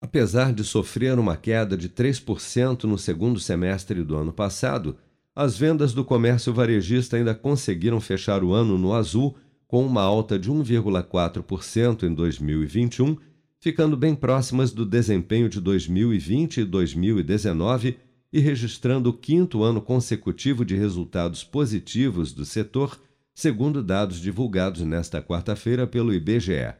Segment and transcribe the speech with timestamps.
[0.00, 4.96] Apesar de sofrer uma queda de 3% no segundo semestre do ano passado,
[5.34, 10.38] as vendas do comércio varejista ainda conseguiram fechar o ano no azul, com uma alta
[10.38, 13.16] de 1,4% em 2021,
[13.60, 17.98] ficando bem próximas do desempenho de 2020 e 2019
[18.32, 22.98] e registrando o quinto ano consecutivo de resultados positivos do setor,
[23.34, 26.74] segundo dados divulgados nesta quarta-feira pelo IBGE.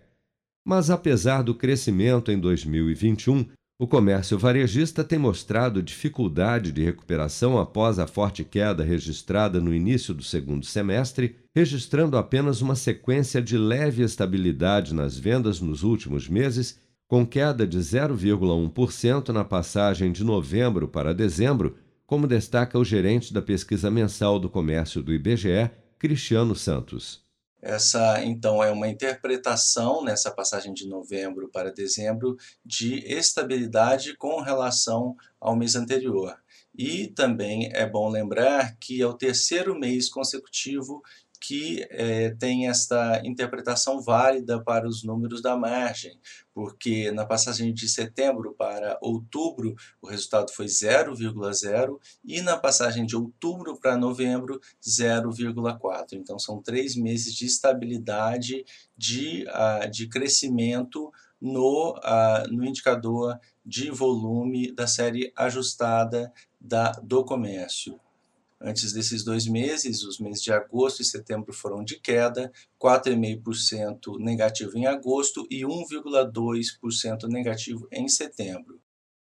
[0.65, 3.47] Mas apesar do crescimento em 2021,
[3.81, 10.13] o comércio varejista tem mostrado dificuldade de recuperação após a forte queda registrada no início
[10.13, 16.81] do segundo semestre, registrando apenas uma sequência de leve estabilidade nas vendas nos últimos meses,
[17.07, 23.41] com queda de 0,1% na passagem de novembro para dezembro, como destaca o gerente da
[23.41, 27.28] pesquisa mensal do comércio do IBGE, Cristiano Santos.
[27.61, 35.17] Essa, então, é uma interpretação nessa passagem de novembro para dezembro de estabilidade com relação
[35.41, 36.39] ao mês anterior.
[36.73, 41.03] E também é bom lembrar que é o terceiro mês consecutivo
[41.41, 46.19] que é, tem esta interpretação válida para os números da margem,
[46.53, 53.17] porque na passagem de setembro para outubro o resultado foi 0,0 e na passagem de
[53.17, 56.13] outubro para novembro 0,4.
[56.13, 58.65] Então são três meses de estabilidade
[58.97, 67.25] de, uh, de crescimento no, uh, no indicador de volume da série ajustada da, do
[67.25, 68.01] comércio.
[68.61, 72.51] Antes desses dois meses, os meses de agosto e setembro foram de queda,
[72.83, 78.81] 4,5% negativo em agosto e 1,2% negativo em setembro.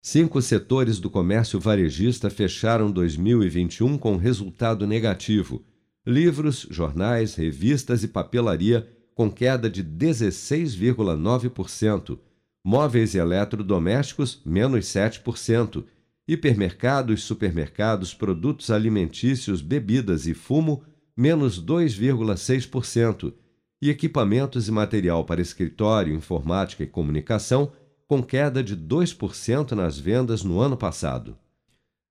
[0.01, 5.63] Cinco setores do comércio varejista fecharam 2021 com resultado negativo:
[6.07, 12.19] livros, jornais, revistas e papelaria, com queda de 16,9%,
[12.65, 15.85] móveis e eletrodomésticos, menos 7%
[16.29, 20.85] hipermercados, supermercados, produtos alimentícios, bebidas e fumo,
[21.17, 23.33] menos 2,6%,
[23.81, 27.73] e equipamentos e material para escritório, informática e comunicação,
[28.07, 31.39] com queda de 2% nas vendas no ano passado.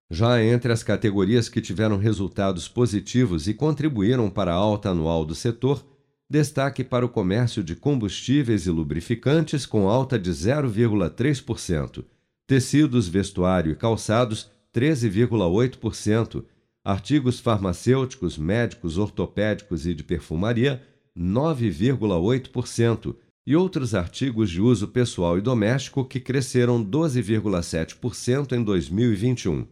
[0.09, 5.35] Já entre as categorias que tiveram resultados positivos e contribuíram para a alta anual do
[5.35, 5.85] setor,
[6.29, 12.05] destaque para o comércio de combustíveis e lubrificantes, com alta de 0,3%
[12.47, 16.45] tecidos, vestuário e calçados 13,8%,
[16.83, 20.81] artigos farmacêuticos, médicos, ortopédicos e de perfumaria
[21.15, 23.15] 9,8%
[23.45, 29.67] e outros artigos de uso pessoal e doméstico que cresceram 12,7% em 2021.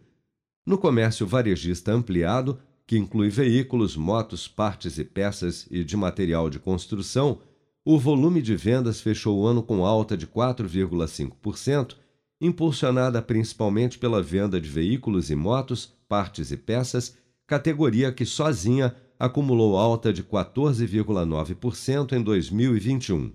[0.66, 6.59] No comércio varejista ampliado, que inclui veículos, motos, partes e peças e de material de
[6.59, 7.40] construção,
[7.84, 11.96] o volume de vendas fechou o ano com alta de 4,5%
[12.40, 19.78] impulsionada principalmente pela venda de veículos e motos, partes e peças, categoria que sozinha acumulou
[19.78, 23.31] alta de 14,9% em 2021.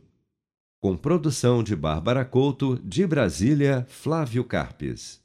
[0.81, 5.21] Com produção de Bárbara Couto, de Brasília, Flávio Carpes.